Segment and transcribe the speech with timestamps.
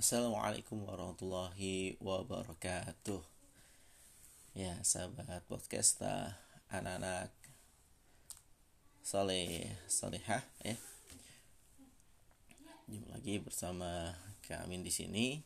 [0.00, 3.20] Assalamualaikum warahmatullahi wabarakatuh.
[4.56, 6.00] Ya sahabat podcast
[6.72, 7.28] anak-anak
[9.04, 10.72] Soleh Solehah ya.
[12.88, 15.36] Jumpa lagi bersama kami di sini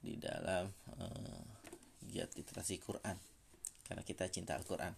[0.00, 1.44] di dalam uh,
[2.08, 3.20] giat literasi Quran
[3.84, 4.96] karena kita cinta Al-Quran.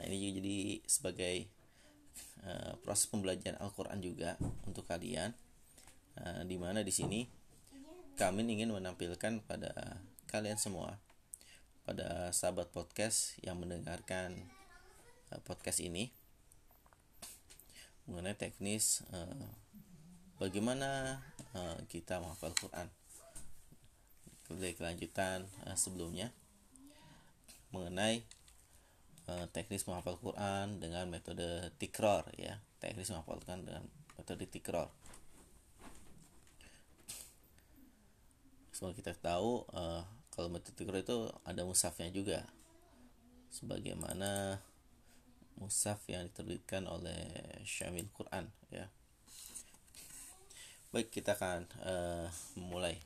[0.00, 1.36] Nah ini juga jadi sebagai
[2.40, 5.36] uh, proses pembelajaran Al-Quran juga untuk kalian,
[6.24, 7.39] uh, di mana di sini
[8.20, 9.72] kami ingin menampilkan pada
[10.28, 11.00] kalian semua,
[11.88, 14.44] pada sahabat podcast yang mendengarkan
[15.32, 16.12] uh, podcast ini
[18.04, 19.48] mengenai teknis uh,
[20.36, 21.24] bagaimana
[21.56, 22.92] uh, kita menghafal Quran.
[24.52, 26.28] Dari kelanjutan uh, sebelumnya
[27.72, 28.20] mengenai
[29.54, 32.60] teknis menghafal Quran dengan metode tikror ya.
[32.84, 33.86] Teknis menghafal Quran dengan
[34.18, 34.99] metode tikror
[38.80, 40.00] semua kita tahu uh,
[40.32, 42.48] kalau metode tikror itu ada musafnya juga.
[43.52, 44.56] Sebagaimana
[45.60, 47.28] musaf yang diterbitkan oleh
[47.68, 48.88] Syamil Quran ya.
[50.96, 52.96] Baik kita akan uh, memulai.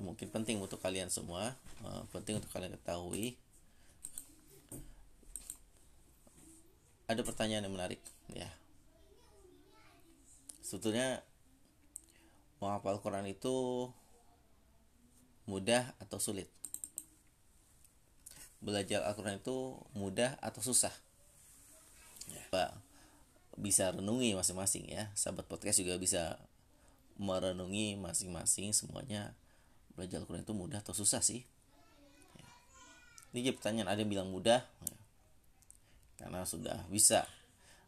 [0.00, 1.52] Mungkin penting untuk kalian semua
[1.84, 3.36] uh, penting untuk kalian ketahui.
[7.04, 8.00] Ada pertanyaan yang menarik
[8.32, 8.48] ya.
[10.64, 11.20] Sebetulnya
[12.66, 13.86] menghafal Quran itu
[15.46, 16.50] mudah atau sulit?
[18.58, 20.90] Belajar Al-Quran itu mudah atau susah?
[22.26, 22.74] Ya.
[23.54, 25.06] Bisa renungi masing-masing ya.
[25.14, 26.42] Sahabat podcast juga bisa
[27.14, 29.30] merenungi masing-masing semuanya.
[29.94, 31.46] Belajar Al-Quran itu mudah atau susah sih?
[32.34, 32.48] Ya.
[33.32, 34.66] ini jadi pertanyaan ada yang bilang mudah?
[34.66, 34.98] Ya.
[36.18, 37.22] karena sudah bisa.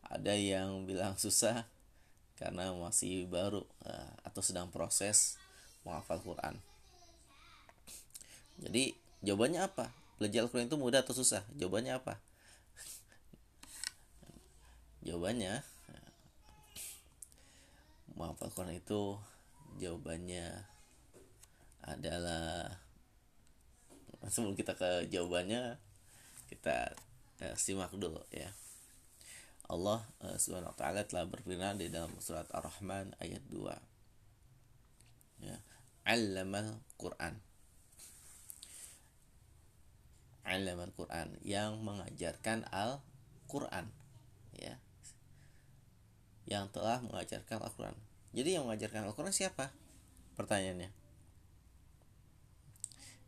[0.09, 1.69] Ada yang bilang susah
[2.39, 5.37] karena masih baru uh, atau sedang proses
[5.83, 6.55] menghafal Quran.
[8.63, 8.95] Jadi
[9.27, 9.91] jawabannya apa?
[10.19, 11.43] Belajar Al-Quran itu mudah atau susah?
[11.59, 12.19] Jawabannya apa?
[15.07, 15.63] Jawabannya
[18.19, 19.15] menghafal Quran itu
[19.79, 20.67] jawabannya
[21.87, 22.75] adalah
[24.27, 25.79] sebelum kita ke jawabannya
[26.51, 26.93] kita
[27.39, 28.51] eh, simak dulu ya
[29.69, 35.57] Allah eh, subhanahu wa taala telah berfirman di dalam surat Ar-Rahman ayat 2 ya
[36.09, 37.37] Allamal Quran.
[40.49, 43.93] Allamal Quran yang mengajarkan Al-Quran.
[44.57, 44.81] Ya.
[46.49, 47.93] Yang telah mengajarkan Al-Quran.
[48.33, 49.69] Jadi yang mengajarkan Al-Quran siapa?
[50.41, 50.89] Pertanyaannya.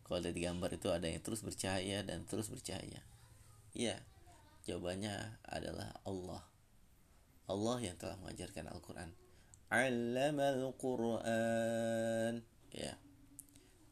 [0.09, 3.05] Kalau ada di gambar itu ada yang terus bercahaya dan terus bercahaya.
[3.77, 4.01] Iya
[4.71, 6.43] jawabannya adalah Allah.
[7.51, 9.11] Allah yang telah mengajarkan Al-Quran.
[9.67, 12.47] Allamal Quran.
[12.71, 12.95] Ya.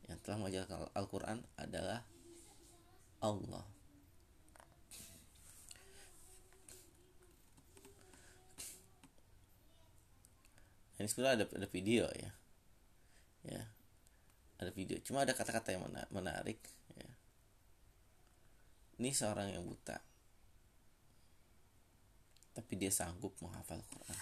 [0.06, 2.06] Yang telah mengajarkan Al-Quran adalah
[3.18, 3.66] Allah.
[10.98, 12.30] Ini sebenarnya ada, ada video ya.
[13.42, 13.62] Ya.
[14.62, 15.02] Ada video.
[15.02, 16.62] Cuma ada kata-kata yang menarik
[16.94, 17.10] ya.
[18.98, 19.98] ini seorang yang buta
[22.58, 24.18] tapi dia sanggup menghafal Quran.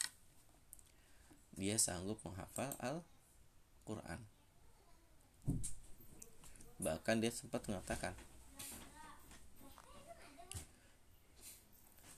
[1.56, 4.20] Dia sanggup menghafal Al-Quran.
[6.76, 8.12] Bahkan dia sempat mengatakan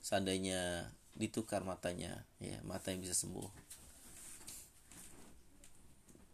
[0.03, 3.47] seandainya ditukar matanya ya mata yang bisa sembuh.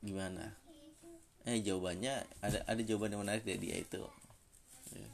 [0.00, 0.56] Gimana?
[1.44, 4.00] Eh jawabannya ada ada jawaban yang menarik dari dia itu.
[4.96, 5.10] Ya.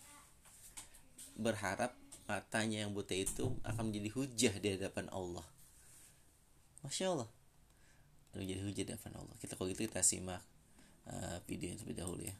[1.41, 1.97] berharap
[2.31, 5.43] matanya yang buta itu akan menjadi hujah di hadapan Allah.
[6.87, 7.31] Masya Allah.
[8.39, 9.35] Menjadi hujah di hadapan Allah.
[9.43, 10.39] Kita kalau gitu kita simak
[11.11, 12.37] uh, video yang terlebih dahulu ya.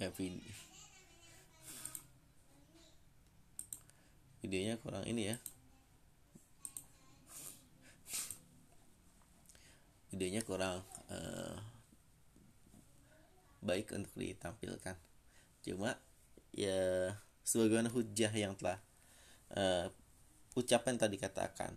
[0.00, 0.40] Ya video
[4.40, 5.36] videonya kurang ini ya
[10.10, 11.56] videonya kurang uh,
[13.62, 14.96] baik untuk ditampilkan.
[15.62, 15.94] Cuma
[16.50, 17.14] ya
[17.46, 18.82] sebagaimana hujah yang telah
[19.54, 19.86] uh,
[20.58, 21.72] ucapan tadi katakan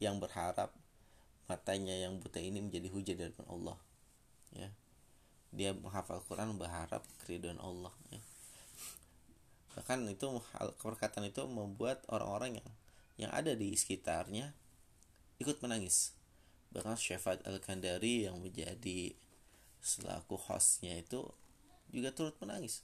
[0.00, 0.72] yang berharap
[1.44, 3.76] matanya yang buta ini menjadi hujah dari Allah
[4.56, 4.70] ya.
[5.54, 8.22] Dia menghafal Quran berharap keridhaan Allah ya.
[9.74, 10.40] Bahkan itu
[10.80, 12.70] perkataan itu membuat orang-orang yang
[13.14, 14.50] yang ada di sekitarnya
[15.38, 16.13] ikut menangis
[16.74, 19.14] bahkan Syafat Al-Kandari yang menjadi
[19.78, 21.22] selaku hostnya itu
[21.94, 22.82] juga turut menangis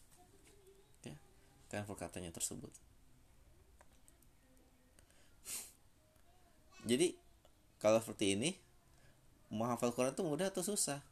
[1.02, 1.18] ya.
[1.66, 2.70] kan perkataannya tersebut
[6.86, 7.18] jadi
[7.82, 8.50] kalau seperti ini
[9.50, 11.02] menghafal Quran itu mudah atau susah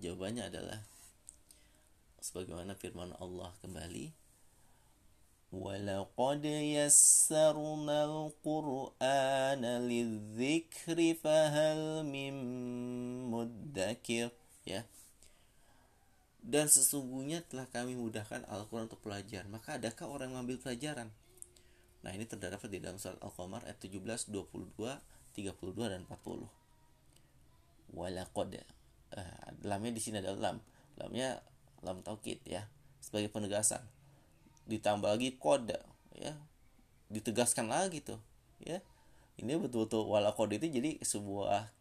[0.00, 0.80] jawabannya adalah
[2.24, 4.27] sebagaimana firman Allah kembali
[5.53, 11.79] ولقد يسرنا القرآن للذكر فهل
[12.09, 12.33] من
[13.29, 14.29] مدكر
[14.65, 14.81] ya
[16.43, 21.13] dan sesungguhnya telah kami mudahkan Al-Quran untuk pelajaran maka adakah orang yang mengambil pelajaran
[22.01, 24.75] nah ini terdapat di dalam surat Al-Qamar ayat 17, 22,
[25.37, 26.49] 32 dan 40
[27.93, 28.59] walaqad
[29.13, 30.57] uh, lamnya di sini adalah lam
[30.97, 31.45] lamnya
[31.85, 32.65] lam taukid ya
[32.99, 33.85] sebagai penegasan
[34.68, 35.80] ditambah lagi kode
[36.14, 36.36] ya.
[37.08, 38.20] Ditegaskan lagi tuh
[38.60, 38.84] ya.
[39.40, 41.72] Ini betul-betul wala kode itu jadi sebuah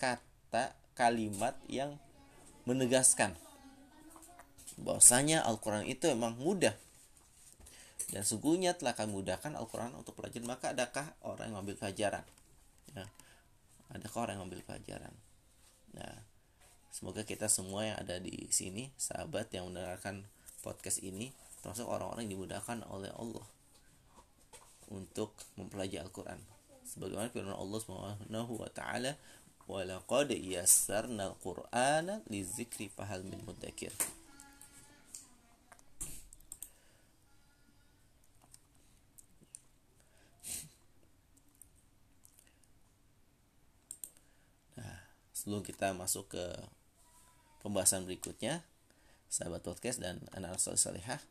[0.00, 2.00] kata kalimat yang
[2.64, 3.36] menegaskan
[4.80, 6.74] bahwasanya Al-Quran itu emang mudah.
[8.10, 10.46] Dan sungguhnya telah kami mudahkan Al-Quran untuk pelajaran.
[10.46, 12.24] Maka adakah orang yang mengambil pelajaran?
[12.94, 13.06] Ya.
[13.90, 15.14] Adakah orang yang mengambil pelajaran?
[15.94, 16.14] Nah
[16.94, 20.30] semoga kita semua yang ada di sini sahabat yang mendengarkan
[20.62, 21.34] podcast ini
[21.64, 23.40] termasuk orang-orang yang dimudahkan oleh Allah
[24.92, 26.36] untuk mempelajari Al-Quran.
[26.84, 29.16] Sebagaimana firman Allah Subhanahu wa taala
[29.64, 33.40] walaqad yassarna al-Qur'ana lizikri fahal min
[44.76, 44.96] Nah,
[45.32, 46.44] sebelum kita masuk ke
[47.64, 48.60] pembahasan berikutnya,
[49.32, 51.24] sahabat podcast dan anak-anak salihah,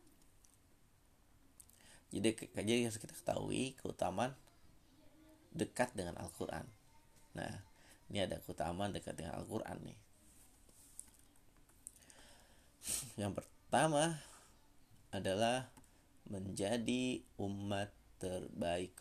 [2.13, 4.37] jadi jadi harus kita ketahui keutamaan
[5.49, 6.65] dekat dengan Al-Quran.
[7.33, 7.53] Nah
[8.13, 9.99] ini ada keutamaan dekat dengan Al-Quran nih.
[13.17, 14.21] Yang pertama
[15.09, 15.73] adalah
[16.29, 17.89] menjadi umat
[18.21, 18.93] terbaik.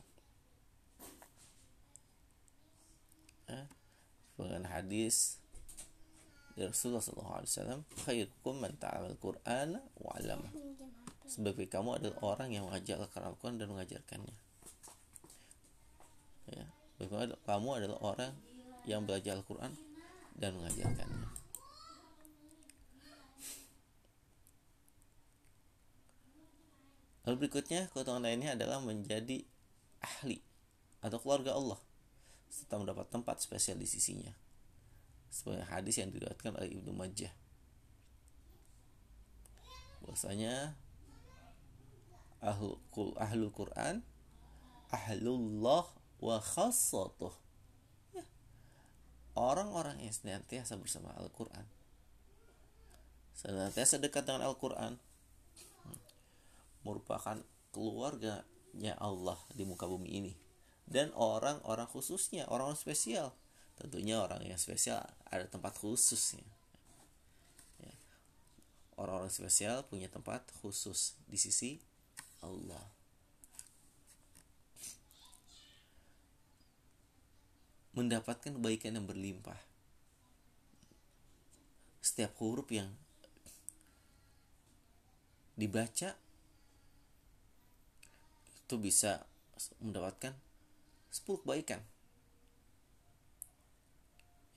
[3.49, 3.69] Nah,
[4.39, 5.43] dengan hadis
[6.53, 10.13] dari Rasulullah SAW khairukum man ta'amal Qur'an wa
[11.33, 14.37] sebagai kamu adalah orang yang mengajarkan Al-Quran dan mengajarkannya.
[16.53, 16.69] Ya
[17.01, 18.33] bagaimana kamu adalah orang
[18.85, 19.73] yang belajar Al-Quran
[20.37, 21.25] dan mengajarkannya.
[27.23, 29.47] Lalu berikutnya keutamaan lainnya adalah menjadi
[30.05, 30.43] ahli
[31.01, 31.81] atau keluarga Allah
[32.53, 34.37] serta mendapat tempat spesial di sisinya.
[35.33, 37.33] Sebagai hadis yang diriwayatkan oleh Ibnu Majah.
[40.03, 40.77] Bahwasanya
[42.43, 42.77] ahlul,
[43.17, 44.03] ahlul Quran
[44.93, 45.89] ahlullah
[46.21, 47.33] wa khassatuh
[48.13, 48.23] ya.
[49.39, 51.65] orang-orang yang senantiasa bersama Al-Quran.
[53.33, 55.01] Senantiasa dekat dengan Al-Quran.
[55.83, 55.99] Hmm,
[56.85, 57.41] merupakan
[57.73, 60.33] keluarganya Allah di muka bumi ini.
[60.85, 63.33] Dan orang-orang khususnya orang-orang spesial.
[63.81, 65.01] Tentunya orang yang spesial
[65.33, 66.45] ada tempat khususnya.
[67.81, 67.97] Ya.
[69.01, 71.81] orang-orang spesial punya tempat khusus di sisi
[72.43, 72.85] Allah.
[77.95, 79.59] Mendapatkan kebaikan yang berlimpah.
[82.03, 82.91] Setiap huruf yang
[85.55, 86.19] dibaca
[88.67, 89.23] itu bisa
[89.79, 90.35] mendapatkan
[91.15, 91.81] 10 kebaikan.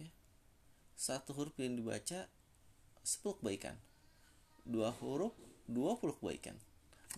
[0.01, 0.09] Ya.
[0.97, 2.25] satu huruf yang dibaca
[3.05, 3.77] 10 kebaikan.
[4.65, 5.35] Dua huruf
[5.69, 6.57] 20 kebaikan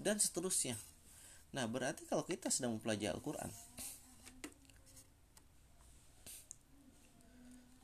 [0.02, 0.78] dan seterusnya.
[1.56, 3.50] Nah, berarti kalau kita sedang mempelajari Al-Quran,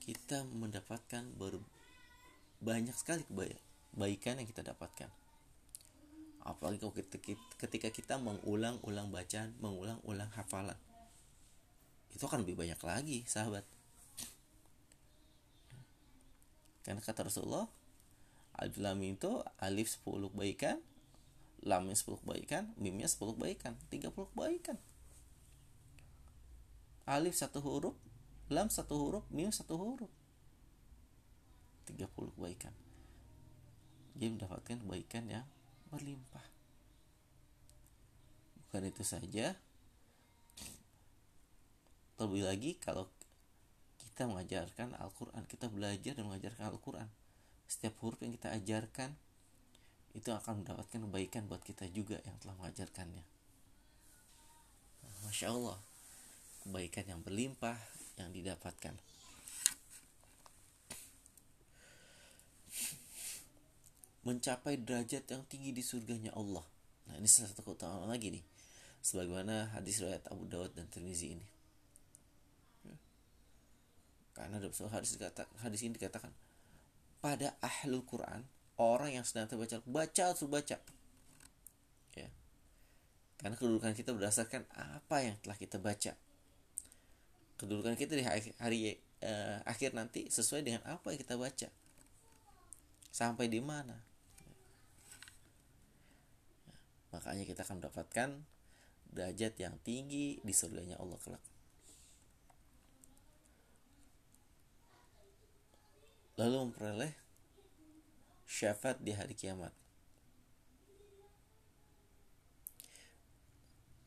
[0.04, 1.64] kita mendapatkan baru
[2.60, 5.08] banyak sekali kebaikan yang kita dapatkan.
[6.44, 6.92] Apalagi kalau
[7.56, 10.76] ketika kita mengulang-ulang bacaan, mengulang-ulang hafalan.
[12.12, 13.64] Itu akan lebih banyak lagi, sahabat.
[16.84, 17.64] Karena kata Rasulullah,
[18.60, 20.84] Lam itu alif 10 kebaikan,
[21.64, 24.78] lamnya 10 kebaikan mimnya 10 kebaikan 30 kebaikan.
[27.08, 27.96] Alif satu huruf
[28.52, 30.12] lam satu huruf mim satu huruf.
[31.88, 32.72] 30 kebaikan.
[34.16, 35.48] Dia mendapatkan kebaikan yang
[35.92, 36.44] berlimpah.
[38.64, 39.56] Bukan itu saja.
[42.16, 43.10] Terlebih lagi kalau
[44.14, 47.10] kita mengajarkan Al-Quran kita belajar dan mengajarkan Al-Quran.
[47.66, 49.18] Setiap huruf yang kita ajarkan
[50.14, 53.26] itu akan mendapatkan kebaikan buat kita juga yang telah mengajarkannya.
[55.26, 55.78] Masya Allah,
[56.66, 57.78] kebaikan yang berlimpah
[58.22, 58.94] yang didapatkan.
[64.24, 66.64] mencapai derajat yang tinggi di surganya Allah.
[67.12, 68.44] Nah, ini salah satu keutamaan lagi nih.
[69.04, 71.46] Sebagaimana hadis riwayat Abu Dawud dan Tirmizi ini.
[74.34, 75.14] Karena dalam hadis
[75.62, 76.34] hadis ini dikatakan
[77.22, 78.42] pada ahlul Quran
[78.78, 80.78] orang yang sedang baca baca terus baca.
[82.18, 82.30] Ya.
[83.38, 86.14] Karena kedudukan kita berdasarkan apa yang telah kita baca.
[87.62, 88.80] Kedudukan kita di hari, hari
[89.22, 91.70] eh, akhir nanti sesuai dengan apa yang kita baca.
[93.14, 93.94] Sampai di mana.
[96.66, 96.78] Ya,
[97.14, 98.30] makanya kita akan mendapatkan
[99.14, 101.44] derajat yang tinggi di surganya Allah kelak.
[106.34, 107.23] Lalu memperoleh
[108.54, 109.74] syafaat di hari kiamat.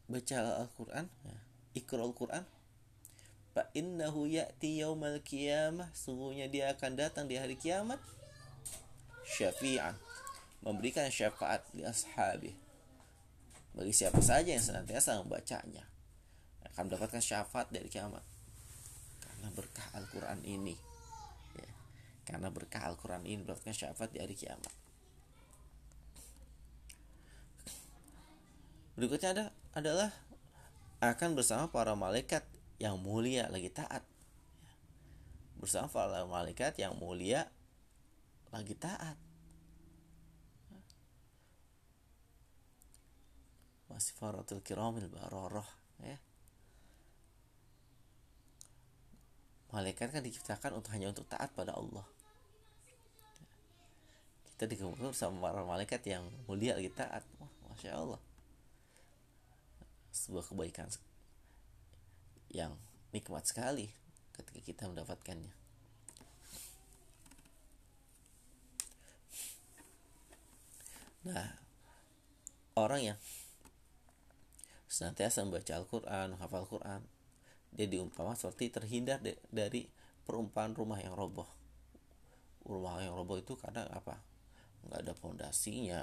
[0.07, 1.39] Baca Al-Quran ya.
[1.75, 2.47] ikra Al-Quran.
[3.51, 5.91] Fa innahu ya'ti yaumal qiyamah.
[5.91, 7.99] Sungguhnya dia akan datang di hari kiamat.
[9.27, 9.99] Syafi'an.
[10.63, 12.55] Memberikan syafaat di ashabi
[13.77, 15.85] bagi siapa saja yang senantiasa membacanya.
[16.65, 18.23] Akan mendapatkan syafaat dari kiamat.
[19.21, 20.96] Karena berkah Al-Quran ini
[22.27, 24.75] karena berkah Al-Quran ini mendapatkan syafaat di hari kiamat.
[28.99, 29.45] Berikutnya ada
[29.79, 30.11] adalah
[30.99, 32.43] akan bersama para malaikat
[32.83, 34.03] yang mulia lagi taat.
[35.63, 37.47] Bersama para malaikat yang mulia
[38.51, 39.15] lagi taat.
[43.87, 45.69] Masih faratul kiramil baroroh
[46.03, 46.19] ya.
[49.71, 52.16] Malaikat kan diciptakan untuk hanya untuk taat pada Allah
[54.57, 58.17] kita dikumpulkan sama para malaikat yang mulia taat Wah, masya Allah.
[60.17, 60.89] Sebuah kebaikan
[62.49, 62.73] yang
[63.13, 63.93] nikmat sekali
[64.33, 65.53] ketika kita mendapatkannya.
[71.29, 71.53] Nah
[72.81, 73.19] orang yang
[74.89, 77.05] senantiasa membaca Al-Quran, hafal Al-Quran
[77.77, 79.21] dia diumpama seperti terhindar
[79.53, 79.85] dari
[80.25, 81.45] perumpamaan rumah yang roboh.
[82.65, 84.36] Rumah yang roboh itu karena apa
[84.87, 86.03] nggak ada fondasinya.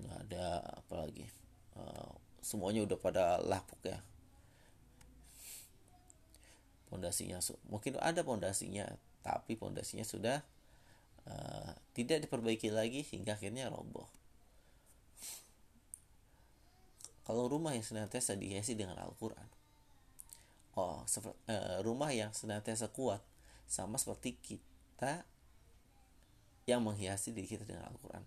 [0.00, 0.46] Nggak ada
[0.82, 1.26] apa lagi.
[1.74, 2.12] Uh,
[2.44, 3.98] semuanya udah pada lapuk ya.
[6.90, 8.86] Fondasinya mungkin ada fondasinya
[9.24, 10.44] tapi fondasinya sudah
[11.26, 14.06] uh, tidak diperbaiki lagi hingga akhirnya roboh.
[17.24, 19.48] Kalau rumah yang senantiasa dihiasi dengan Al-Quran.
[20.76, 23.22] Oh uh, rumah yang senantiasa kuat
[23.64, 25.24] sama seperti kita
[26.64, 28.24] yang menghiasi diri kita dengan Al-Quran.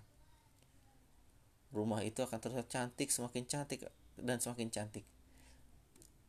[1.74, 3.86] Rumah itu akan terus cantik, semakin cantik
[4.17, 5.06] dan semakin cantik.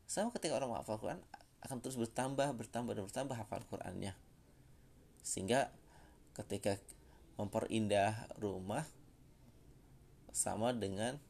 [0.09, 1.21] Sama ketika orang menghafal Al-Quran
[1.69, 4.17] akan terus bertambah, bertambah dan bertambah hafal Qurannya.
[5.21, 5.69] Sehingga
[6.33, 6.81] ketika
[7.37, 8.89] memperindah rumah
[10.33, 11.21] sama dengan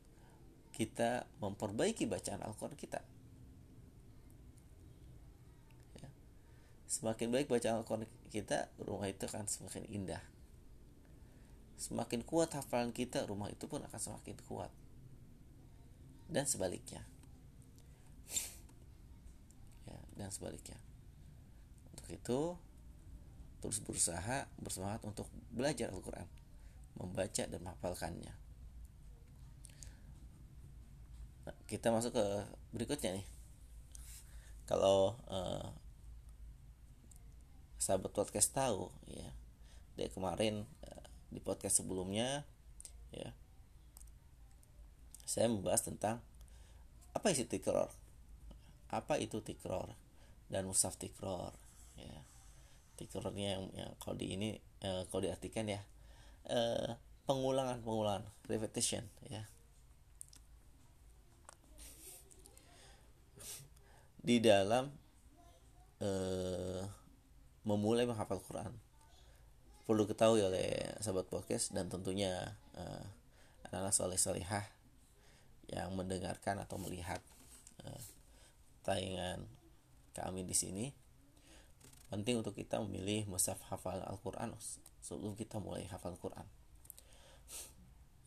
[0.73, 3.01] kita memperbaiki bacaan Al-Quran kita.
[5.99, 6.09] Ya.
[6.87, 10.23] Semakin baik bacaan Al-Quran kita, rumah itu akan semakin indah
[11.79, 14.69] semakin kuat hafalan kita rumah itu pun akan semakin kuat.
[16.27, 17.07] Dan sebaliknya.
[19.87, 20.77] Ya dan sebaliknya.
[21.95, 22.41] Untuk itu
[23.63, 26.27] terus berusaha bersemangat untuk belajar Al-Quran.
[26.99, 28.35] Membaca dan menghafalkannya.
[31.47, 32.27] Nah, kita masuk ke
[32.75, 33.27] berikutnya nih.
[34.67, 35.73] Kalau uh,
[37.79, 39.31] sahabat podcast tahu ya
[39.97, 40.67] dari kemarin
[41.29, 42.45] di podcast sebelumnya
[43.13, 43.31] ya.
[45.29, 46.25] Saya membahas tentang
[47.13, 47.93] apa isi tikror?
[48.89, 49.93] Apa itu tikror?
[50.49, 51.53] Dan musaf tikror
[52.01, 52.19] ya.
[52.97, 55.85] Tikrornya yang, yang kalau di ini eh, kalau diartikan ya
[56.49, 56.97] eh,
[57.29, 59.45] pengulangan pengulangan repetition ya.
[64.19, 64.89] Di dalam
[66.01, 66.83] eh,
[67.69, 68.88] memulai menghafal Quran
[69.89, 73.05] perlu ketahui oleh sahabat podcast dan tentunya uh,
[73.65, 74.69] anak-anak soleh solehah
[75.73, 77.25] yang mendengarkan atau melihat
[77.89, 78.01] uh,
[78.85, 79.49] tayangan
[80.13, 80.93] kami di sini.
[82.13, 84.53] Penting untuk kita memilih mushaf hafal Al-Quran
[85.01, 86.45] sebelum kita mulai hafal Quran.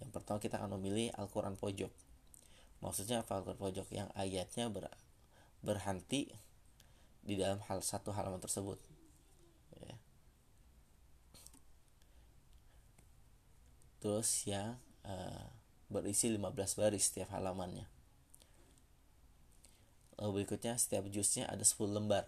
[0.01, 1.93] Yang pertama kita akan memilih Al-Quran pojok.
[2.81, 3.87] Maksudnya hafal Al-Quran pojok?
[3.93, 4.89] Yang ayatnya ber,
[5.61, 6.33] berhenti
[7.21, 8.81] di dalam hal satu halaman tersebut
[14.01, 15.45] terus yang uh,
[15.93, 17.85] berisi 15 baris setiap halamannya.
[20.17, 22.25] Lalu berikutnya setiap jusnya ada 10 lembar.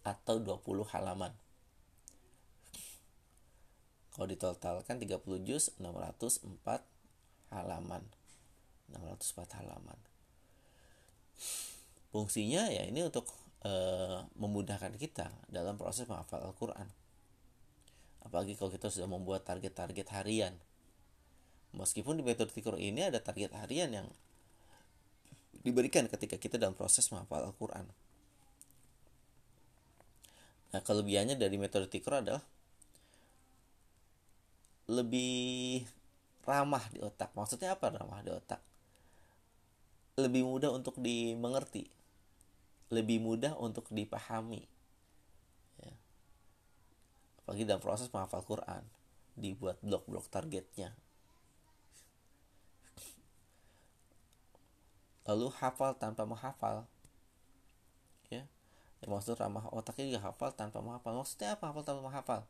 [0.00, 0.64] Atau 20
[0.96, 1.36] halaman.
[4.16, 6.48] Kalau ditotalkan 30 juz 604
[7.52, 8.02] halaman.
[8.92, 9.98] 604 halaman.
[12.10, 13.28] Fungsinya ya ini untuk
[13.62, 13.72] e,
[14.34, 16.99] memudahkan kita dalam proses menghafal Al-Quran
[18.24, 20.54] apalagi kalau kita sudah membuat target-target harian.
[21.70, 24.08] Meskipun di metode tikro ini ada target harian yang
[25.62, 27.86] diberikan ketika kita dalam proses menghafal Al-Quran.
[30.70, 32.42] Nah kelebihannya dari metode tikro adalah
[34.90, 35.86] lebih
[36.42, 37.30] ramah di otak.
[37.38, 38.58] Maksudnya apa ramah di otak?
[40.18, 41.86] Lebih mudah untuk dimengerti.
[42.90, 44.66] Lebih mudah untuk dipahami.
[47.50, 48.86] Apalagi dalam proses menghafal Quran
[49.34, 50.94] dibuat blok-blok targetnya.
[55.26, 56.86] Lalu hafal tanpa menghafal.
[58.30, 58.46] Ya
[59.02, 61.10] yang maksud ramah otaknya juga hafal tanpa menghafal.
[61.18, 61.74] Maksudnya apa?
[61.74, 62.40] Hafal tanpa menghafal?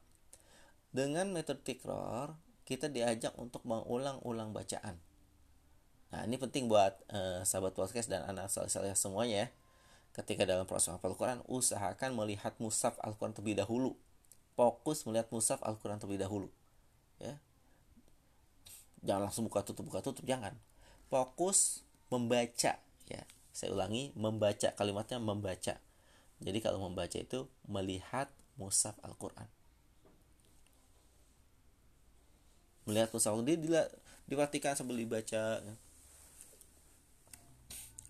[0.92, 2.36] Dengan metode tikror
[2.68, 5.00] kita diajak untuk mengulang-ulang bacaan.
[6.12, 9.56] Nah ini penting buat uh, sahabat podcast dan anak saleh semuanya ya.
[10.12, 13.96] Ketika dalam proses hafal Quran usahakan melihat musaf Al-Quran terlebih dahulu
[14.60, 16.52] fokus melihat musaf Al-Quran terlebih dahulu.
[17.16, 17.40] Ya.
[19.00, 20.52] Jangan langsung buka tutup buka tutup jangan.
[21.08, 21.80] Fokus
[22.12, 22.76] membaca
[23.08, 23.22] ya.
[23.56, 25.80] Saya ulangi membaca kalimatnya membaca.
[26.44, 28.28] Jadi kalau membaca itu melihat
[28.60, 29.48] musaf Al-Quran.
[32.84, 33.56] Melihat musaf dia
[34.28, 35.74] diperhatikan sambil dibaca ya.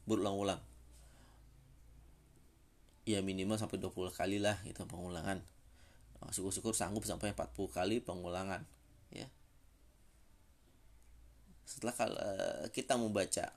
[0.03, 0.59] berulang-ulang.
[3.07, 5.47] Ya minimal sampai 20 kali lah itu pengulangan
[6.29, 8.61] syukur-syukur sanggup sampai 40 kali pengulangan
[9.09, 9.25] ya.
[11.65, 13.49] Setelah eh, kita membaca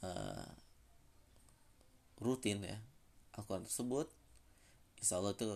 [0.00, 0.48] uh,
[2.22, 2.78] rutin ya
[3.36, 4.08] Al-Quran tersebut
[5.02, 5.50] Insya Allah itu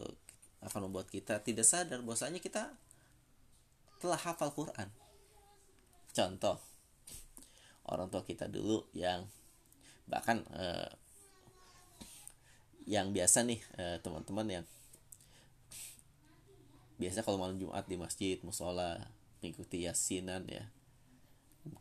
[0.66, 2.74] akan membuat kita tidak sadar bahwasanya kita
[4.02, 4.90] telah hafal Quran.
[6.10, 6.58] Contoh
[7.86, 9.22] orang tua kita dulu yang
[10.10, 10.90] bahkan uh,
[12.90, 13.58] yang biasa nih
[14.02, 14.64] teman-teman yang
[16.96, 19.08] biasa kalau malam Jumat di masjid musola
[19.40, 20.68] mengikuti yasinan ya.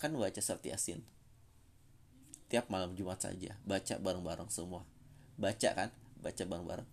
[0.01, 1.04] Kan baca surat yasin.
[2.51, 4.84] Tiap malam Jumat saja baca bareng-bareng semua.
[5.39, 5.89] Baca kan?
[6.19, 6.89] Baca bareng-bareng.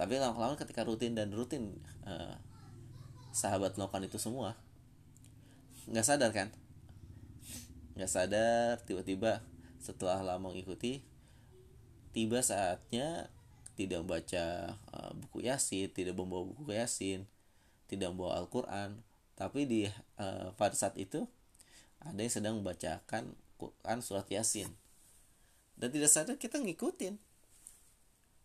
[0.00, 1.76] Tapi lama-lama ketika rutin dan rutin
[2.08, 2.36] eh,
[3.30, 4.56] sahabat melakukan itu semua
[5.90, 6.48] nggak sadar kan?
[7.98, 9.42] Nggak sadar tiba-tiba
[9.82, 11.02] setelah lama mengikuti
[12.14, 13.32] tiba saatnya
[13.80, 17.24] tidak membaca uh, buku Yasin, tidak membawa buku Yasin,
[17.88, 19.00] tidak membawa Al-Quran,
[19.40, 19.88] tapi di
[20.20, 21.24] uh, pada saat itu
[22.04, 24.68] ada yang sedang membacakan Quran surat Yasin.
[25.80, 27.16] Dan tidak sadar kita ngikutin,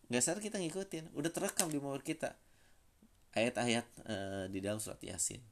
[0.08, 2.32] nggak sadar kita ngikutin, udah terekam di memori kita.
[3.36, 5.44] Ayat-ayat uh, di dalam surat Yasin.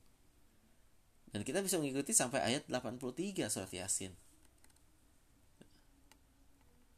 [1.35, 4.15] Dan kita bisa mengikuti sampai ayat 83 surat Yasin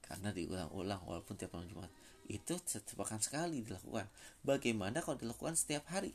[0.05, 1.91] karena diulang-ulang walaupun tiap malam Jumat.
[2.29, 4.05] Itu setiap pekan sekali dilakukan.
[4.45, 6.13] Bagaimana kalau dilakukan setiap hari?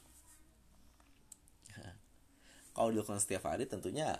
[2.74, 4.14] Kalau dilakukan setiap hari tentunya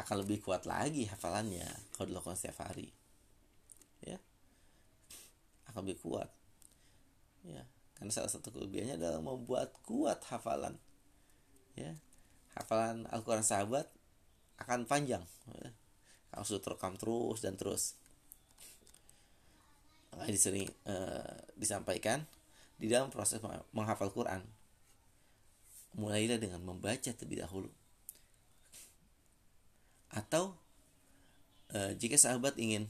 [0.00, 2.88] akan lebih kuat lagi hafalannya kalau dilakukan setiap hari.
[4.00, 4.16] Ya.
[5.68, 6.32] Akan lebih kuat.
[7.44, 7.68] Ya.
[8.00, 10.80] Karena salah satu kelebihannya adalah membuat kuat hafalan.
[11.76, 11.92] Ya.
[12.56, 13.92] Hafalan Al-Quran sahabat
[14.64, 15.24] akan panjang.
[15.60, 15.70] Ya.
[16.40, 18.00] sudah terekam terus dan terus
[20.28, 22.22] di sini uh, disampaikan
[22.76, 23.40] di dalam proses
[23.72, 24.44] menghafal Quran.
[25.96, 27.68] Mulailah dengan membaca terlebih dahulu.
[30.12, 30.56] Atau
[31.72, 32.88] uh, jika sahabat ingin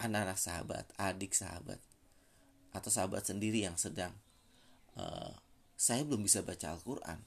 [0.00, 1.76] anak-anak sahabat, adik sahabat,
[2.72, 4.16] atau sahabat sendiri yang sedang
[4.96, 5.36] uh,
[5.76, 7.20] saya belum bisa baca Al-Quran,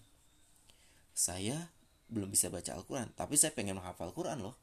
[1.13, 1.69] saya
[2.09, 4.57] belum bisa baca Al-Quran, tapi saya pengen menghafal Quran loh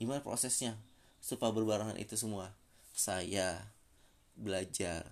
[0.00, 0.80] gimana prosesnya
[1.20, 2.56] supaya berbarengan itu semua?
[2.96, 3.60] Saya
[4.32, 5.04] belajar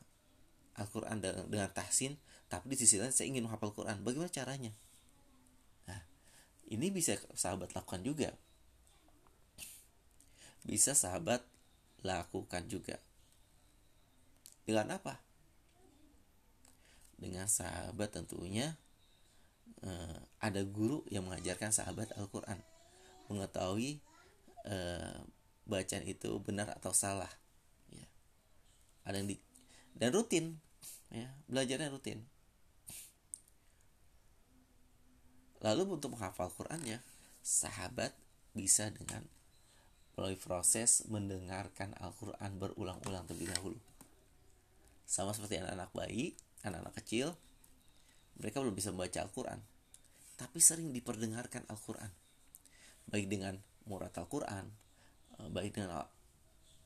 [0.81, 2.16] Al-Quran dengan, tahsin
[2.48, 4.01] tapi di sisi lain saya ingin menghafal Quran.
[4.01, 4.72] Bagaimana caranya?
[5.85, 6.01] Nah
[6.72, 8.33] ini bisa sahabat lakukan juga.
[10.64, 11.44] Bisa sahabat
[12.01, 12.96] lakukan juga.
[14.64, 15.20] Dengan apa?
[17.20, 18.81] Dengan sahabat tentunya
[19.85, 22.57] eh, ada guru yang mengajarkan sahabat Al-Quran.
[23.29, 24.01] Mengetahui
[24.66, 25.18] uh,
[25.68, 27.31] bacaan itu benar atau salah
[27.92, 28.07] ya.
[29.05, 29.37] Ada yang di
[29.94, 30.59] dan rutin
[31.12, 32.25] ya belajarnya rutin.
[35.59, 36.99] Lalu untuk menghafal Quran ya
[37.42, 38.14] sahabat
[38.55, 39.27] bisa dengan
[40.14, 43.79] melalui proses mendengarkan Al-Quran berulang-ulang terlebih dahulu.
[45.07, 46.35] Sama seperti anak-anak bayi
[46.66, 47.38] anak-anak kecil
[48.38, 49.61] mereka belum bisa membaca Al-Quran
[50.38, 52.11] tapi sering diperdengarkan Al-Quran.
[53.11, 54.68] Baik dengan murat Al-Quran
[55.40, 56.05] eh, baik dengan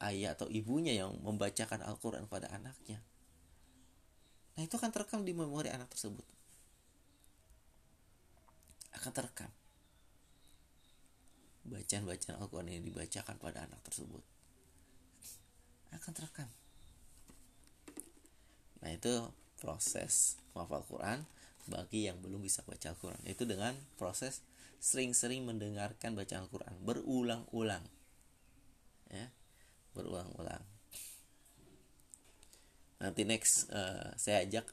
[0.02, 3.02] ayah atau ibunya yang membacakan Al-Quran pada anaknya.
[4.58, 6.26] Nah itu akan terekam di memori anak tersebut.
[8.92, 9.50] Akan terekam.
[11.62, 14.20] Bacaan-bacaan Al-Quran yang dibacakan pada anak tersebut.
[15.94, 16.50] Akan terekam.
[18.82, 19.30] Nah itu
[19.62, 21.18] proses menghafal Quran
[21.70, 23.22] bagi yang belum bisa baca Al-Quran.
[23.24, 24.42] Itu dengan proses
[24.82, 26.74] sering-sering mendengarkan bacaan Al-Quran.
[26.82, 27.86] Berulang-ulang.
[29.14, 29.30] Ya
[29.92, 30.64] berulang-ulang.
[33.02, 34.66] Nanti next uh, saya ajak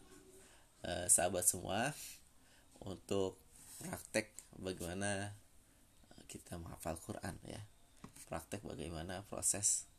[0.85, 1.91] uh, sahabat semua
[2.79, 3.35] untuk
[3.81, 5.35] praktek bagaimana
[6.29, 7.61] kita menghafal Quran ya.
[8.29, 9.89] Praktek bagaimana proses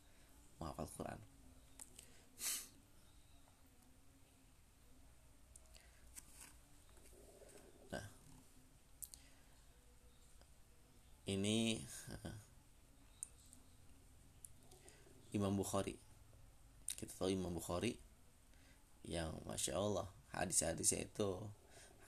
[0.63, 1.30] menghafal Quran
[11.37, 12.33] ini uh,
[15.37, 15.95] Imam Bukhari.
[16.99, 17.95] Kita tahu Imam Bukhari
[19.07, 21.39] yang masya Allah hadis-hadisnya itu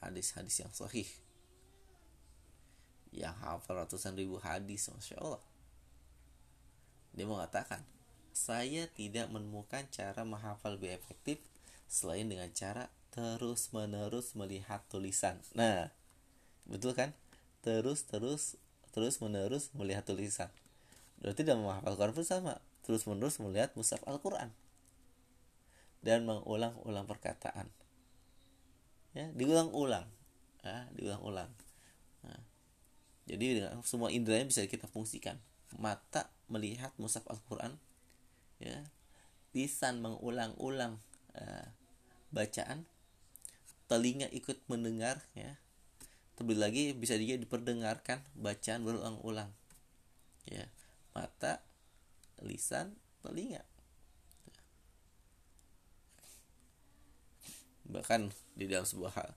[0.02, 1.08] hadis-hadis yang sahih.
[3.12, 5.42] Yang hafal ratusan ribu hadis masya Allah.
[7.12, 7.84] Dia mengatakan
[8.32, 11.36] saya tidak menemukan cara menghafal lebih efektif
[11.84, 15.36] selain dengan cara terus menerus melihat tulisan.
[15.52, 15.92] Nah
[16.64, 17.12] betul kan?
[17.60, 18.56] Terus terus
[18.92, 20.52] terus menerus melihat tulisan.
[21.18, 24.52] Berarti dalam menghafal Quran pun sama terus menerus melihat mushaf Al-Quran.
[26.02, 27.70] Dan mengulang-ulang perkataan.
[29.16, 30.06] Ya diulang-ulang.
[30.62, 31.50] Ya diulang-ulang.
[32.26, 32.42] Nah,
[33.24, 35.38] jadi dengan semua indranya bisa kita fungsikan.
[35.78, 37.78] Mata melihat mushaf Al-Quran
[38.60, 38.84] ya.
[39.56, 41.00] Lisan mengulang-ulang
[41.38, 41.66] uh,
[42.34, 42.84] bacaan.
[43.86, 45.61] Telinga ikut mendengar ya
[46.36, 49.50] terlebih lagi bisa juga diperdengarkan bacaan berulang-ulang.
[50.48, 50.66] Ya
[51.12, 51.60] mata
[52.42, 53.62] lisan telinga.
[57.86, 59.30] Bahkan di dalam sebuah hal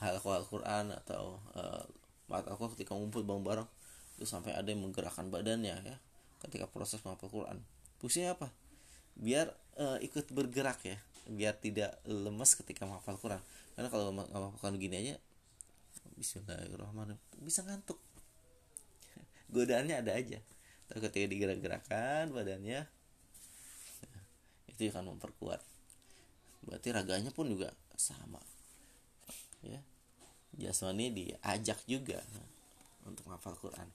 [0.00, 1.84] hal Al-Quran atau uh,
[2.30, 3.66] mata aku ketika ngumpul bareng-bareng
[4.16, 5.96] itu sampai ada yang menggerakkan badannya ya
[6.40, 7.58] ketika proses menghafal Quran.
[8.00, 8.48] Fungsinya apa?
[9.18, 10.96] Biar uh, ikut bergerak ya.
[11.28, 13.42] Biar tidak lemas ketika menghafal Quran.
[13.76, 15.14] Karena kalau menghafal begini aja
[16.20, 17.40] Bismillahirrahmanirrahim.
[17.40, 17.96] Bisa ngantuk.
[19.56, 20.36] Godaannya ada aja.
[20.92, 22.84] Tapi ketika digerak-gerakan badannya
[24.68, 25.64] itu akan memperkuat.
[26.68, 28.36] Berarti raganya pun juga sama.
[29.64, 29.80] Ya.
[30.60, 32.20] Jasmani diajak juga
[33.08, 33.88] untuk menghafal Quran.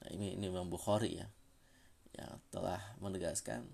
[0.00, 1.28] Nah ini ini Imam Bukhari ya
[2.16, 3.68] yang telah menegaskan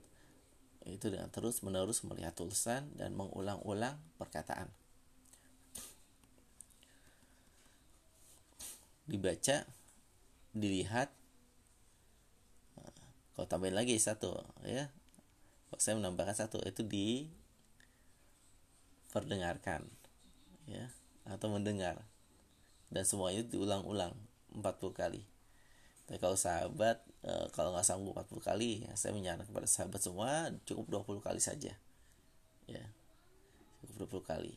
[0.87, 4.71] itu dengan terus menerus melihat tulisan dan mengulang-ulang perkataan.
[9.07, 9.67] Dibaca
[10.55, 11.11] dilihat.
[13.37, 14.33] Kalau tambahin lagi satu
[14.65, 14.89] ya.
[15.69, 16.63] Kalau saya menambahkan satu?
[16.65, 17.29] Itu di
[19.13, 19.85] perdengarkan
[20.71, 20.89] ya
[21.27, 22.01] atau mendengar.
[22.89, 24.15] Dan semuanya diulang-ulang
[24.55, 24.63] 40
[24.95, 25.36] kali
[26.07, 30.55] tapi kalau sahabat e, kalau nggak sanggup 40 kali ya saya menyarankan kepada sahabat semua
[30.63, 31.75] cukup 20 kali saja.
[32.71, 32.85] Ya
[33.83, 34.55] cukup 20 kali.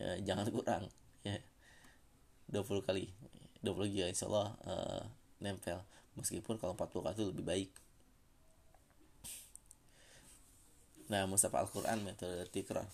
[0.00, 0.84] Ya, jangan kurang
[1.20, 1.36] ya.
[2.48, 3.12] 20 kali
[3.60, 4.74] 20 juga insya Allah e,
[5.44, 5.84] nempel.
[6.16, 7.70] Meskipun kalau 40 kali itu lebih baik.
[11.12, 12.88] Nah Mustafa Al-Quran metode tikrar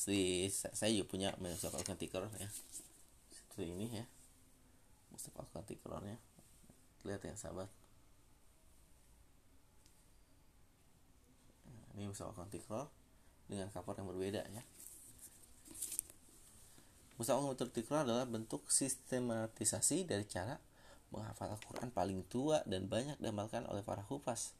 [0.00, 2.48] jadi saya juga punya Mustafa Al-Quran ya.
[3.28, 4.04] Seperti ini ya
[5.20, 6.16] Mustafa Al-Quran
[7.04, 7.68] lihat ya sahabat.
[11.68, 12.88] Nah, ini Mustafa Al-Quran
[13.44, 14.64] dengan cover yang berbeda ya.
[17.20, 20.56] Mustafa Al-Quran adalah bentuk sistematisasi dari cara
[21.12, 24.56] menghafal Al-Quran paling tua dan banyak diamalkan oleh para hufaz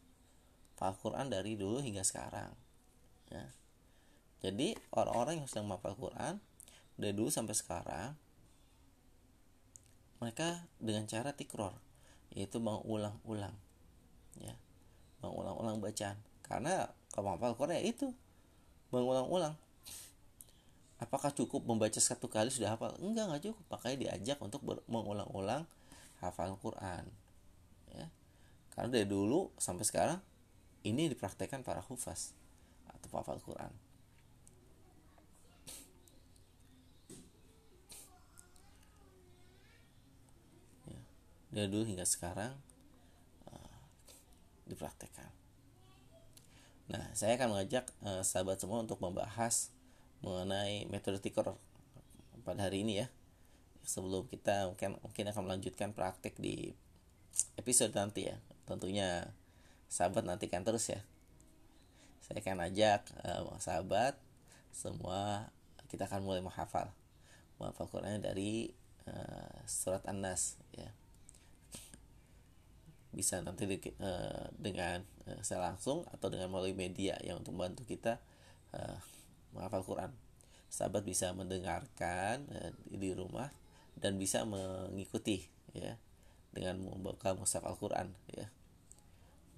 [0.76, 2.50] Al-Quran dari dulu hingga sekarang
[3.28, 3.44] ya.
[4.40, 6.34] jadi orang-orang yang sedang menghafal Al-Quran
[6.96, 8.16] dari dulu sampai sekarang
[10.20, 11.72] mereka dengan cara tikror
[12.30, 13.56] yaitu mengulang-ulang
[14.38, 14.54] ya.
[15.24, 16.14] Mengulang-ulang bacaan.
[16.46, 16.86] Karena
[17.18, 18.08] menghafal Quran ya itu
[18.94, 19.56] mengulang-ulang.
[21.00, 22.94] Apakah cukup membaca satu kali sudah hafal?
[23.00, 23.64] Enggak enggak cukup.
[23.72, 25.64] Makanya diajak untuk mengulang-ulang
[26.22, 27.08] hafal Quran
[27.96, 28.06] ya.
[28.76, 30.18] Karena dari dulu sampai sekarang
[30.86, 32.36] ini dipraktekkan para hufaz
[32.86, 33.72] atau hafal Quran
[41.50, 42.54] dari dulu hingga sekarang
[43.50, 43.76] uh,
[44.70, 45.30] dipraktekkan.
[46.90, 49.70] Nah, saya akan mengajak uh, sahabat semua untuk membahas
[50.26, 51.54] mengenai metode tikor
[52.42, 53.06] pada hari ini ya.
[53.86, 56.74] Sebelum kita mungkin mungkin akan melanjutkan praktek di
[57.54, 58.36] episode nanti ya.
[58.66, 59.30] Tentunya
[59.86, 61.02] sahabat nantikan terus ya.
[62.26, 64.14] Saya akan ajak uh, sahabat
[64.70, 65.50] semua
[65.90, 66.94] kita akan mulai menghafal
[67.58, 68.70] menghafal Qurannya dari
[69.10, 70.54] uh, surat An-Nas
[73.10, 77.82] bisa nanti di, uh, dengan uh, saya langsung atau dengan melalui media yang untuk membantu
[77.86, 78.22] kita
[78.74, 78.98] uh,
[79.54, 80.10] menghafal Quran.
[80.70, 83.50] Sahabat bisa mendengarkan uh, di rumah
[83.98, 85.98] dan bisa mengikuti ya
[86.54, 88.46] dengan membaca mushaf Al-Quran ya.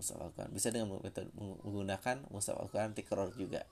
[0.01, 0.51] Mushaf Al-Quran.
[0.57, 0.97] Bisa dengan
[1.37, 3.69] menggunakan mushaf Al-Quran tikror juga.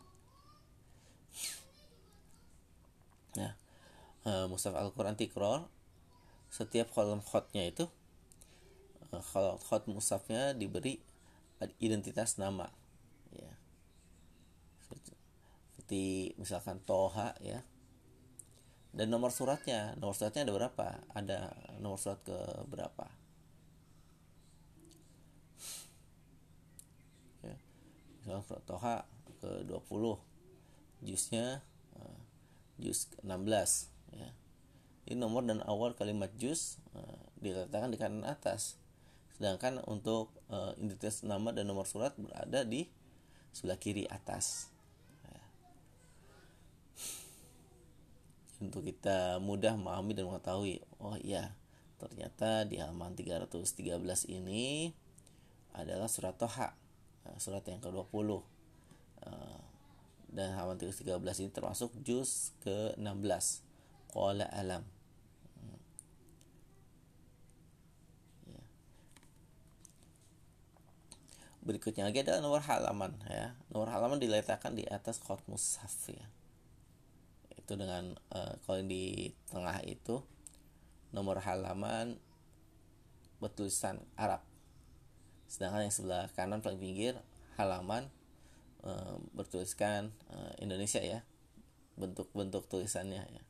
[3.38, 3.54] Nah,
[4.26, 5.70] uh, Mushaf Al-Quran Tikror
[6.50, 7.86] setiap kolom khotnya itu
[9.36, 10.98] uh, khot mushafnya diberi
[11.78, 12.66] identitas nama
[13.34, 13.52] ya.
[14.88, 17.60] Seperti misalkan Toha ya.
[18.90, 20.86] Dan nomor suratnya nomor suratnya ada berapa?
[21.14, 21.38] Ada
[21.78, 23.06] nomor surat ke berapa?
[27.46, 27.56] Ya.
[28.24, 29.06] Misalkan Toha
[29.40, 30.18] ke 20
[31.00, 31.64] jusnya
[32.80, 34.28] juz 16 ya.
[35.06, 38.80] Ini nomor dan awal kalimat juz uh, diletakkan di kanan atas.
[39.40, 42.84] Sedangkan untuk uh, identitas nama dan nomor surat berada di
[43.56, 44.68] sebelah kiri atas.
[45.24, 45.40] Ya.
[48.60, 51.56] Untuk kita mudah memahami dan mengetahui, oh iya,
[51.96, 53.96] ternyata di halaman 313
[54.28, 54.92] ini
[55.72, 56.76] adalah surat Toha,
[57.24, 58.44] eh, surat yang ke-20
[60.30, 63.66] dan halaman 13 ini termasuk juz ke-16
[64.14, 64.86] qala alam
[71.60, 73.56] berikutnya lagi adalah nomor halaman ya.
[73.72, 76.26] Nomor halaman diletakkan di atas khot mushaf ya.
[77.56, 80.24] Itu dengan uh, kalau di tengah itu
[81.12, 82.16] nomor halaman
[83.38, 84.44] bertulisan Arab.
[85.50, 87.18] Sedangkan yang sebelah kanan paling pinggir
[87.58, 88.08] halaman
[88.80, 91.20] Eh, bertuliskan uh, Indonesia ya.
[92.00, 93.42] Bentuk-bentuk tulisannya ya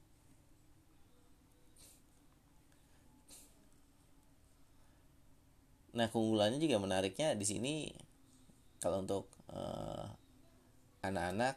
[5.96, 7.74] Nah keunggulannya juga menariknya di sini
[8.78, 10.06] kalau untuk eh,
[11.04, 11.56] anak-anak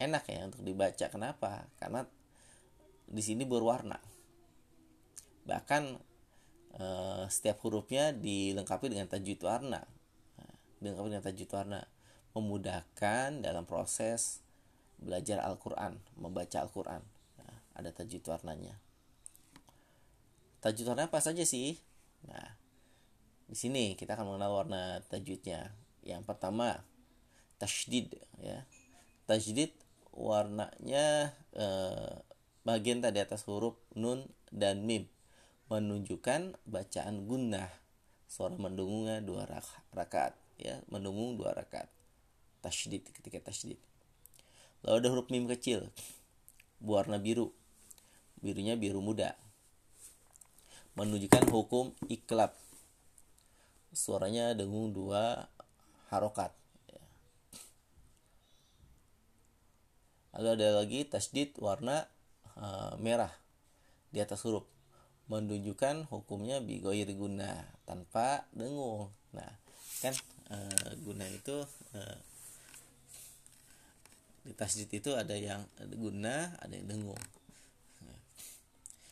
[0.00, 1.06] enak ya untuk dibaca.
[1.12, 1.68] Kenapa?
[1.76, 2.02] Karena
[3.04, 4.00] di sini berwarna.
[5.44, 5.82] Bahkan
[6.78, 9.82] uh, setiap hurufnya dilengkapi dengan tajwid warna.
[10.38, 11.80] Nah, dilengkapi dengan tajwid warna
[12.32, 14.40] memudahkan dalam proses
[15.00, 17.02] belajar Al-Quran, membaca Al-Quran.
[17.40, 18.78] Nah, ada tajwid warnanya.
[20.62, 21.76] Tajwid warna apa saja sih?
[22.30, 22.59] Nah,
[23.50, 25.74] di sini kita akan mengenal warna tajwidnya.
[26.06, 26.86] Yang pertama,
[27.58, 28.62] tasydid ya.
[29.26, 29.74] Tasydid
[30.14, 32.14] warnanya eh,
[32.62, 35.10] bagian tadi atas huruf nun dan mim
[35.66, 37.70] menunjukkan bacaan gunnah
[38.30, 39.46] suara mendungungnya dua
[39.94, 41.90] rakaat ya mendungung dua rakaat.
[42.62, 43.82] Tasydid ketika tasydid.
[44.86, 45.90] Lalu ada huruf mim kecil
[46.78, 47.50] berwarna biru.
[48.38, 49.34] Birunya biru muda.
[50.94, 52.54] Menunjukkan hukum iklab
[53.90, 55.50] suaranya dengung dua
[56.10, 56.54] harokat.
[60.30, 62.06] Lalu ada lagi tasdid warna
[62.54, 63.34] uh, merah
[64.14, 64.62] di atas huruf.
[65.26, 69.10] Menunjukkan hukumnya bigoir guna tanpa dengung.
[69.34, 69.50] Nah
[70.02, 70.14] kan
[70.54, 71.62] uh, guna itu
[71.94, 72.18] uh,
[74.46, 75.66] di tasjid itu ada yang
[75.98, 77.20] guna ada yang dengung.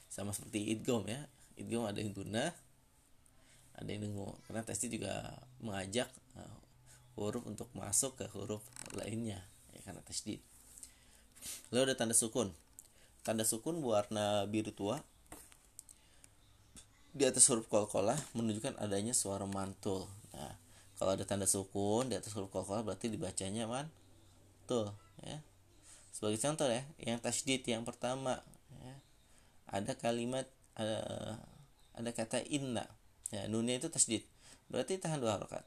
[0.09, 1.23] Sama seperti idgom ya.
[1.59, 2.51] Idgom ada yang guna
[3.79, 6.59] ada yang dengung karena tasjid juga mengajak uh,
[7.15, 8.63] huruf untuk masuk ke huruf
[8.95, 9.39] lainnya.
[9.71, 10.43] Ya karena tasjid
[11.71, 12.51] lalu ada tanda sukun.
[13.23, 14.99] Tanda sukun warna biru tua.
[17.15, 20.07] Di atas huruf kolkolah menunjukkan adanya suara mantul.
[20.35, 20.55] Nah
[20.99, 24.91] kalau ada tanda sukun di atas huruf kolkolah berarti dibacanya mantul
[25.23, 25.39] ya.
[26.11, 28.43] Sebagai contoh ya yang tasdid yang pertama
[28.83, 28.95] ya,
[29.71, 30.99] ada kalimat ada,
[31.95, 32.87] ada kata inna
[33.35, 34.25] ya nunnya itu tasdid.
[34.69, 35.65] Berarti tahan dua rakaat.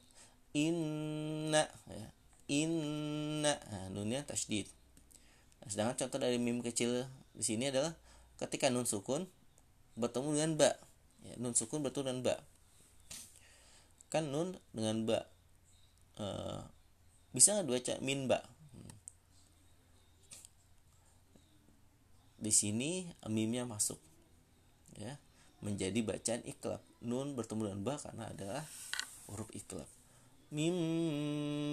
[0.54, 2.08] Inna ya,
[2.52, 3.54] inna.
[3.56, 4.70] Nah, nunnya tasdid.
[5.62, 7.94] Nah, sedangkan contoh dari mim kecil di sini adalah
[8.42, 9.30] ketika nun sukun
[9.98, 10.72] bertemu dengan ba.
[11.22, 12.36] Ya, nun sukun bertemu dengan ba.
[14.12, 15.20] Kan nun dengan ba
[16.20, 16.62] uh,
[17.32, 18.44] bisa nggak dua min ba?
[22.42, 24.02] Di sini mimnya masuk
[24.98, 25.16] ya
[25.62, 28.66] menjadi bacaan iklab nun bertemu dengan ba karena adalah
[29.30, 29.88] huruf iklab
[30.52, 30.76] Mim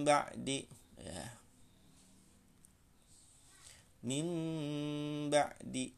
[0.07, 0.62] ba'di
[1.03, 1.24] ya.
[4.07, 4.29] Mim
[5.35, 5.90] ba'di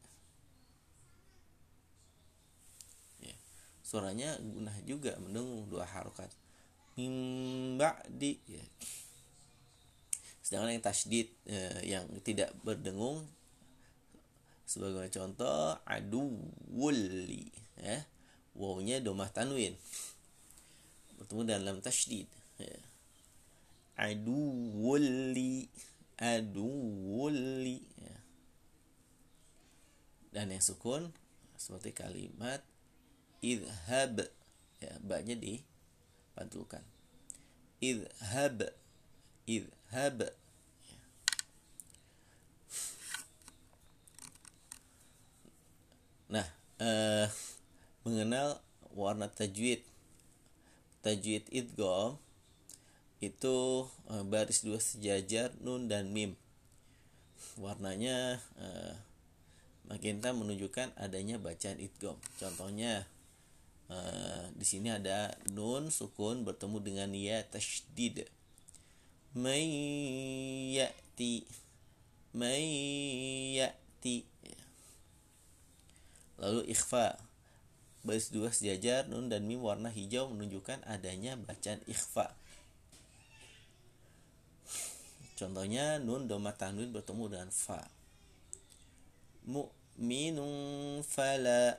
[3.21, 3.37] ya.
[3.85, 6.33] Suaranya gunah juga mendengung dua harokat
[6.97, 8.65] Mim ba'di ya.
[10.41, 13.29] Sedangkan yang tasdid eh, yang tidak berdengung
[14.65, 16.33] sebagai contoh adu
[16.73, 18.05] wuli ya.
[18.55, 19.75] Wawnya domah tanwin.
[21.17, 22.29] Bertemu dalam tasdid
[22.61, 22.79] ya.
[24.01, 24.41] adu
[24.81, 25.69] wuli
[28.01, 28.17] ya.
[30.33, 31.13] dan yang sukun
[31.61, 32.65] seperti kalimat
[33.45, 34.25] idhab.
[34.81, 36.81] Ya banyak dipantulkan.
[37.85, 38.73] Idhab
[39.45, 40.33] idhab.
[46.31, 46.47] Nah,
[46.79, 47.27] eh,
[48.05, 48.61] mengenal
[48.95, 49.85] warna tajwid.
[51.01, 52.21] Tajwid idgham
[53.21, 56.37] itu eh, baris dua sejajar nun dan mim.
[57.61, 58.95] Warnanya eh,
[59.89, 62.17] magenta menunjukkan adanya bacaan idgham.
[62.41, 63.05] Contohnya
[63.93, 68.29] eh, di sini ada nun sukun bertemu dengan ya tasydid.
[69.31, 69.63] May
[70.75, 71.47] ya'ti
[72.35, 72.67] may
[73.57, 74.27] ya'ti
[76.41, 77.30] Lalu ikhfa.
[78.01, 82.33] Baris dua sejajar nun dan mim warna hijau menunjukkan adanya bacaan ikhfa.
[85.37, 87.85] Contohnya nun doma tanwin bertemu dengan fa.
[89.45, 91.77] Mu'minun fala.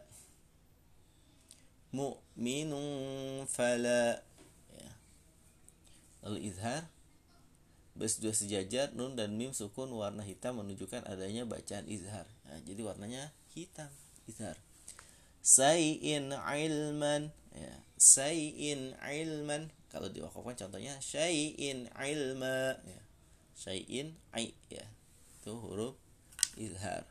[1.90, 2.86] Mu'minun
[3.50, 4.22] fala.
[4.78, 4.92] Ya.
[6.22, 6.86] Lalu izhar.
[7.98, 12.30] Baris dua sejajar nun dan mim sukun warna hitam menunjukkan adanya bacaan izhar.
[12.46, 13.90] Nah, jadi warnanya hitam
[14.30, 14.58] izhar
[15.42, 17.34] sayin ilman.
[17.52, 19.74] Ya sayin ilman.
[19.92, 22.78] Kalau diwakafkan contohnya sayin ilma.
[22.86, 23.02] Ya
[23.58, 24.86] sayin ai ya.
[25.42, 25.98] Itu huruf
[26.56, 27.04] izhar.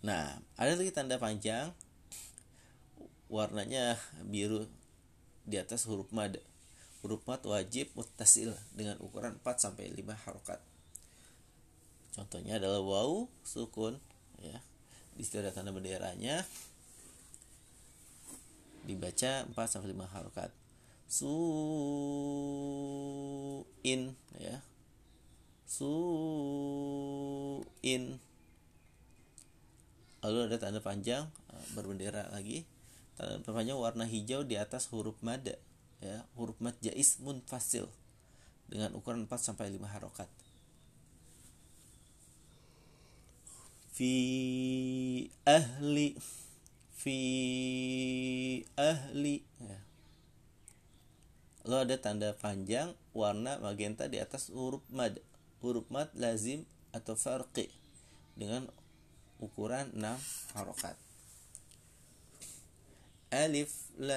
[0.00, 1.70] Nah ada lagi tanda panjang.
[3.28, 4.66] Warnanya biru
[5.44, 6.40] di atas huruf mad.
[7.04, 10.58] Huruf mad wajib muttasil dengan ukuran 4 sampai 5 harokat
[12.16, 14.00] Contohnya adalah waw sukun
[14.40, 14.64] ya.
[15.12, 16.40] Di situ ada tanda benderanya
[18.88, 20.48] dibaca 4 sampai 5 harokat.
[21.06, 21.36] Su'in
[24.40, 24.64] ya.
[25.68, 25.92] Su'in.
[30.24, 32.64] Lalu ada tanda panjang eh, berbendera lagi.
[33.20, 35.44] Tanda panjang warna hijau di atas huruf mad
[36.00, 37.88] ya, huruf mad jais munfasil
[38.72, 40.28] dengan ukuran 4 sampai 5 harokat.
[43.96, 44.12] Fi
[45.48, 46.20] ahli
[46.92, 47.18] fi
[48.76, 49.80] ahli ya.
[51.64, 55.16] Lalu ada tanda panjang warna magenta di atas huruf mad.
[55.64, 57.72] Huruf mad lazim atau farqi
[58.36, 58.68] dengan
[59.40, 61.00] ukuran 6 harokat.
[63.32, 64.16] Alif lam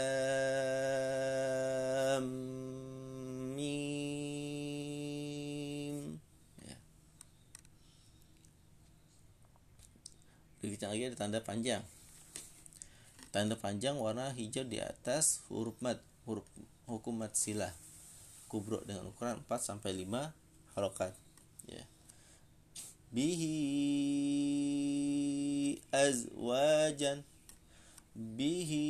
[10.79, 11.83] Berikutnya lagi ada tanda panjang.
[13.35, 16.47] Tanda panjang warna hijau di atas huruf mat, huruf
[16.87, 17.75] hukum mat sila
[18.47, 20.31] kubro dengan ukuran 4 sampai 5
[20.79, 21.11] harokat.
[21.67, 21.83] Ya.
[23.11, 23.59] Bihi
[25.91, 27.27] azwajan
[28.15, 28.87] bihi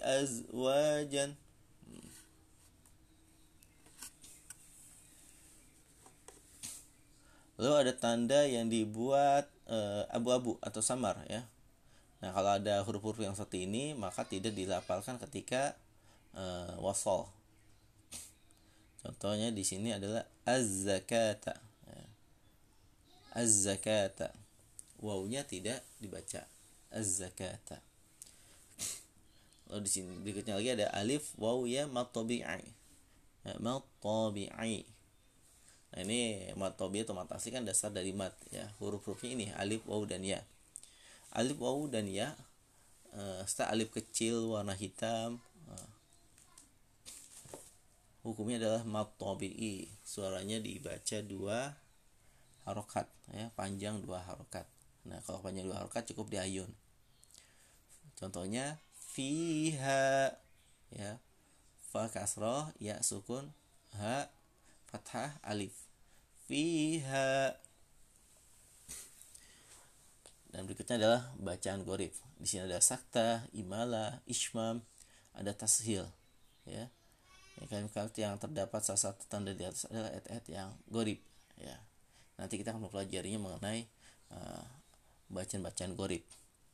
[0.00, 1.36] azwajan
[7.60, 9.55] Lalu ada tanda yang dibuat
[10.10, 11.42] abu-abu atau samar ya.
[12.22, 15.76] Nah, kalau ada huruf-huruf yang seperti ini maka tidak dilapalkan ketika
[16.32, 17.28] uh, wasol.
[19.04, 21.54] Contohnya di sini adalah az-zakata.
[21.86, 22.04] Ya.
[23.36, 24.34] Az-zakata.
[24.98, 26.48] Wawunya tidak dibaca.
[26.90, 27.78] Az-zakata.
[29.66, 32.70] Lalu di sini berikutnya lagi ada alif waw ya matabi'i.
[33.46, 34.95] Ya, matabi'i
[35.96, 38.68] Nah ini mat tobi atau mat asli kan dasar dari mat ya.
[38.76, 40.44] Huruf-hurufnya ini alif, waw dan ya.
[41.32, 42.36] Alif, waw dan ya.
[43.16, 45.40] Uh, setelah alif kecil warna hitam.
[45.64, 45.88] Uh,
[48.28, 49.88] hukumnya adalah mat tobi'i.
[50.04, 51.72] Suaranya dibaca dua
[52.68, 54.68] harokat ya, panjang dua harokat.
[55.08, 56.68] Nah kalau panjang dua harokat cukup di ayun.
[58.20, 58.76] Contohnya
[59.16, 60.28] fiha
[60.92, 61.16] ya
[61.88, 63.48] fa kasroh ya sukun
[63.96, 64.28] ha
[64.92, 65.85] fathah alif
[66.46, 67.54] fiha.
[70.50, 72.14] Dan berikutnya adalah bacaan gorib.
[72.40, 74.80] Di sini ada sakta imala ismam
[75.36, 76.08] ada tashil
[76.64, 76.88] ya.
[77.56, 81.20] Kalimat-kalimat yang terdapat salah satu tanda di atas adalah ayat-ayat yang gorib
[81.56, 81.76] ya.
[82.36, 83.88] Nanti kita akan mempelajarinya mengenai
[84.32, 84.64] uh,
[85.32, 86.20] bacaan-bacaan gorib.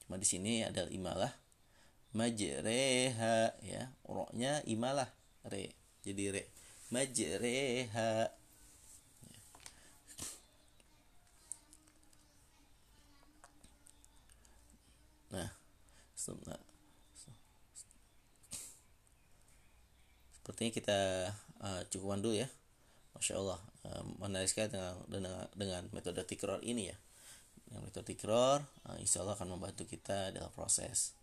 [0.02, 1.32] Cuma di sini adalah imalah
[2.18, 3.82] majreha ya.
[4.02, 5.06] Roknya imalah
[5.46, 5.70] re.
[6.02, 6.42] Jadi re.
[6.90, 8.41] Majreha
[15.32, 15.48] Nah,
[16.44, 16.60] nah
[20.36, 20.98] sepertinya kita
[21.64, 22.48] uh, cukupan dulu ya.
[23.16, 26.96] Masya Allah, uh, menarik dengan, dengan, dengan metode tikror ini ya.
[27.72, 31.16] Yang metode tikror, uh, insya Allah akan membantu kita dalam proses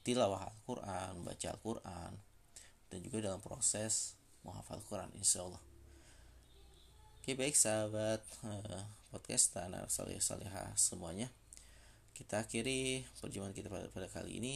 [0.00, 2.12] tilawah Al-Quran, baca Al-Quran,
[2.88, 5.62] dan juga dalam proses menghafal Al-Quran, insya Allah.
[7.22, 8.82] Oke baik sahabat uh,
[9.14, 11.30] podcast Tanah Salih Salihah semuanya
[12.12, 14.54] kita akhiri perjumpaan kita pada, pada kali ini.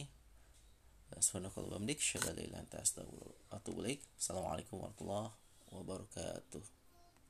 [4.17, 5.31] Assalamualaikum warahmatullahi
[5.71, 6.76] wabarakatuh